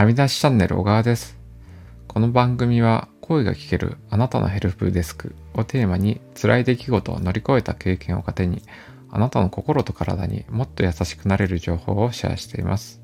[0.00, 1.36] はみ出しチャンネル小川です。
[2.08, 8.62] この番組は声が聞けるあなたのヘルプデスクをテーマに辛い出来事を乗り越えた経験を糧に
[9.10, 13.02] あなたの心と体にもっと優しくなれる情報をシェアしています。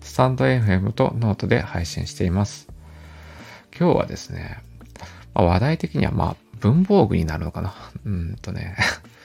[0.00, 2.68] スタンド FM とノートで配信しています。
[3.76, 4.60] 今日はですね、
[5.34, 7.74] まあ、話題的にはまあ文房具になるのかな。
[8.06, 8.76] うんとね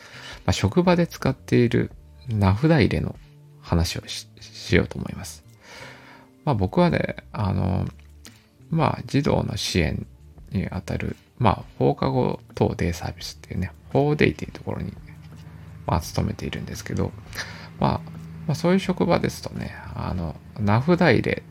[0.47, 1.91] まあ、職場で使っている
[2.27, 3.15] 名札入れの
[3.61, 5.43] 話をしようと思います。
[6.45, 7.85] まあ僕はね、あの、
[8.69, 10.05] まあ児童の支援
[10.51, 14.93] にあたる、まあ放課後等デイサービスっていうね、4デイっていうところに、
[15.85, 17.11] まあ勤めているんですけど、
[17.79, 17.99] まあ、
[18.47, 21.43] まあ、そういう職場ですとね、あの、名札入れ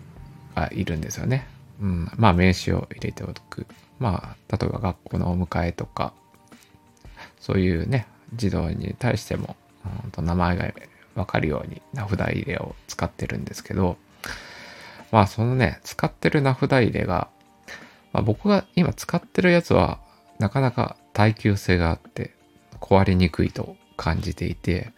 [0.54, 1.46] がいるんですよね。
[1.80, 3.66] うん、まあ名刺を入れておく。
[3.98, 6.12] まあ、例えば学校のお迎えとか、
[7.40, 9.56] そういうね、児童に対しても、
[10.04, 10.72] うん、と名前が
[11.14, 13.96] わかるように名札入れを使ってるんですけど、
[15.12, 17.28] まあそのね、使ってる名札入れが、
[18.12, 20.00] まあ、僕が今使ってるやつは
[20.38, 22.34] なかなか耐久性があって
[22.80, 24.92] 壊れにくいと感じていて、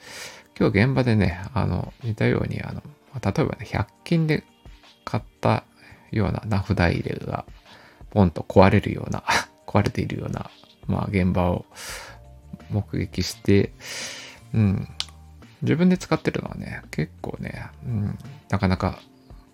[0.58, 2.82] 今日現場でね、あの、似たように、あの、
[3.20, 4.44] 例えばね、100均で
[5.04, 5.64] 買った
[6.12, 7.44] ような名札入れが、
[8.10, 9.24] ポンと壊れるような、
[9.66, 10.48] 壊れているような、
[10.86, 11.66] まあ現場を
[12.70, 13.72] 目撃して、
[14.54, 14.88] うん、
[15.62, 18.18] 自分で使ってるのはね、結構ね、うん、
[18.48, 19.00] なかなか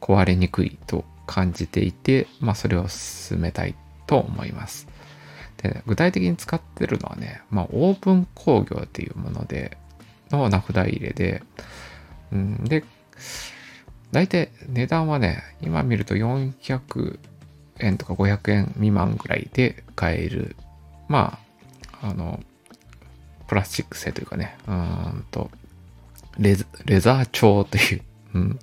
[0.01, 3.75] 壊れにくいと感じていて、まあそれを進めたい
[4.07, 4.89] と思います。
[5.59, 9.77] で、具体的に使ってるのはね、まあオープン工業っていうもので、
[10.31, 11.42] の名札入れで、
[12.33, 12.84] うん、で、
[14.12, 17.19] 大体値段はね、今見ると400
[17.81, 20.57] 円とか500円未満ぐらいで買える、
[21.09, 21.39] ま
[22.01, 22.41] あ、あの、
[23.47, 25.51] プラスチック製というかね、うんと
[26.39, 28.03] レ、レザー調という、
[28.35, 28.61] うん、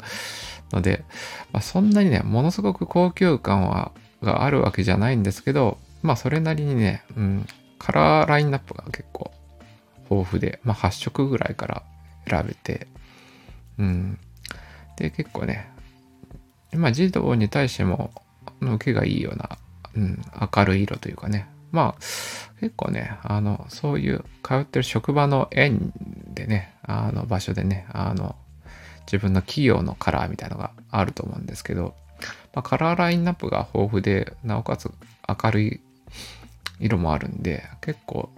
[0.72, 1.04] ので、
[1.52, 3.92] まあ、そんなにね、ものすごく高級感は、
[4.22, 7.48] があるわけじゃないんですけど、まあそれなりにね、うん、
[7.78, 9.32] カラーラインナップが結構
[10.10, 11.84] 豊富で、まあ8色ぐらいから
[12.28, 12.88] 選べて、
[13.78, 14.20] うん。
[14.98, 15.70] で、結構ね、
[16.74, 18.12] まあ児童に対しても、
[18.60, 19.58] 受けがいいような、
[19.96, 20.22] うん、
[20.56, 22.02] 明るい色というかね、まあ
[22.60, 25.94] 結構ね、あの、そういう通ってる職場の縁
[26.34, 28.36] でね、あの場所でね、あの、
[29.08, 31.96] 自分の企業のカラーみたいのがあると思うんですけど、
[32.54, 34.92] まあ、カラーラインナップが豊富で、なおかつ
[35.28, 35.80] 明るい
[36.80, 38.30] 色もあるんで、結構、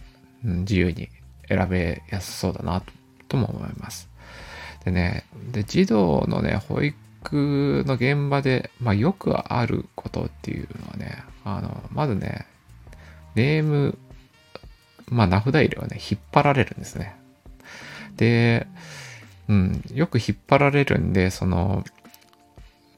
[0.43, 1.09] 自由に
[1.47, 2.81] 選べやすそうだな
[3.27, 4.09] とも思います。
[4.85, 12.45] でね、で、児童のね、保育の現場で、まあ、よくあることっていうのはね、あの、まずね、
[13.35, 13.97] ネーム、
[15.07, 17.15] まあ、名札入れはね、引っ張られるんですね。
[18.15, 18.67] で、
[19.49, 21.83] うん、よく引っ張られるんで、その、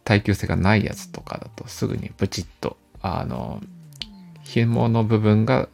[0.04, 3.62] 耐久性がないやつとかだとすぐにブチッと、あの、
[4.44, 5.70] 紐の部分が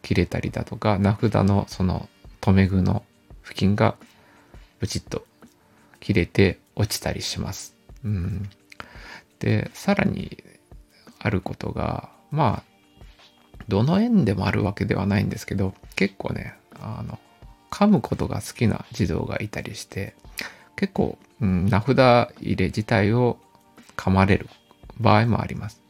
[0.00, 2.08] 切れたりだとか、名札のその
[2.40, 3.04] 留め具の
[3.44, 3.96] 付近が
[4.80, 5.26] ブチッと
[6.00, 7.74] 切れて落ちたりします。
[8.02, 8.48] うん。
[9.38, 10.42] で、さらに
[11.18, 12.76] あることが、まあ、
[13.68, 17.18] どの円でもあるわけではないんですけど、結構ね、あの、
[17.70, 20.14] 噛むことが好きな児童がいたりして、
[20.76, 21.96] 結構、うん、名札
[22.40, 23.38] 入れ自体を
[23.96, 24.48] 噛まれる
[24.98, 25.80] 場合もあります。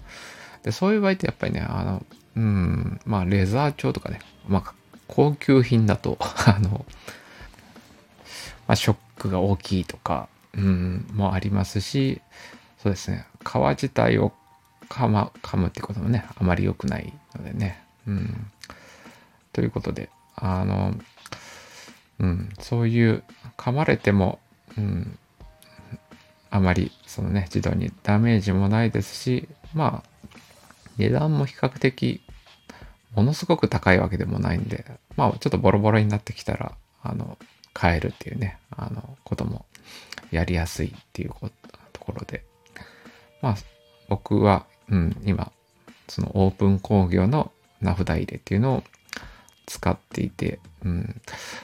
[0.63, 2.07] で、そういう場合ってやっぱりね、あの、
[2.37, 4.75] うん、まあ、レザー調とかね、まあ、
[5.09, 6.85] 高級品だと あの、
[8.67, 12.21] まあ、ショックが大きいとか、うん、もありますし、
[12.83, 14.33] そうですね、皮自体を
[14.89, 18.51] 噛ま、噛むってこともね、あまり良くないのでね、うん。
[19.53, 20.95] ということで、あの、
[22.19, 23.23] うん、そういう
[23.57, 24.39] 噛まれても、
[24.77, 25.19] うん、
[26.51, 30.39] あまりそのね、児童にダメージもないですし、まあ、
[30.97, 32.23] 値段も比較的、
[33.15, 34.85] ものすごく高いわけでもないんで、
[35.17, 36.73] まあ、ちょっとボロボロになってきたら、
[37.03, 37.39] あの、
[37.73, 39.67] 買えるっていうね、あの、ことも
[40.31, 41.31] やりやすいっていう
[41.93, 42.45] ところで、
[43.43, 43.57] まあ、
[44.09, 45.53] 僕は、うん、今、
[46.09, 48.85] そのオープン工業の名札入れっていうのを
[49.67, 51.21] 使っていて、うん。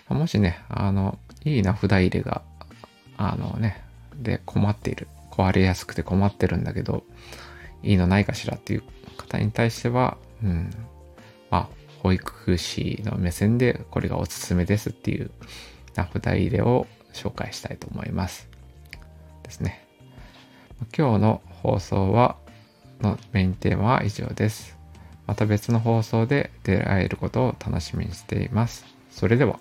[0.08, 2.42] もしね、あの、いい名札入れが、
[3.16, 3.82] あのね、
[4.16, 5.08] で困っている。
[5.30, 7.04] 壊れやすくて困ってるんだけど、
[7.82, 8.82] いいのないかしらっていう
[9.16, 10.70] 方に対しては、うん。
[11.50, 11.68] まあ、
[12.02, 15.30] 保育士の目線でこれがおすすめですっていう
[15.94, 18.48] 名札入れを紹介したいと思います。
[19.44, 19.86] ですね。
[20.96, 22.36] 今日の放送は、
[23.00, 24.76] のメインテーマは以上です。
[25.26, 29.01] また別の放送で出会えることを楽しみにしています。
[29.12, 29.60] それでは。